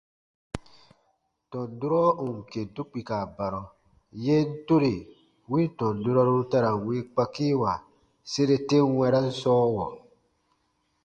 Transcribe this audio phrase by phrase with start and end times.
[1.49, 3.61] Tɔn durɔ ù n kentu kpika barɔ,
[4.23, 4.93] yen tore
[5.49, 7.71] win tɔn durɔru ta ra n wii kpakiiwa
[8.31, 9.85] sere ten wɛ̃ran sɔɔwɔ.